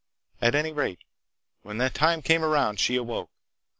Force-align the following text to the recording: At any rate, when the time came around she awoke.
At 0.41 0.55
any 0.55 0.71
rate, 0.71 1.03
when 1.61 1.77
the 1.77 1.91
time 1.91 2.23
came 2.23 2.43
around 2.43 2.79
she 2.79 2.95
awoke. 2.95 3.29